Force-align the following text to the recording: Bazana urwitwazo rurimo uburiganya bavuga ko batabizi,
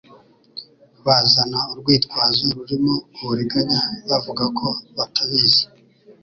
Bazana 1.05 1.59
urwitwazo 1.71 2.43
rurimo 2.55 2.93
uburiganya 3.21 3.79
bavuga 4.09 4.43
ko 4.57 4.67
batabizi, 4.95 5.63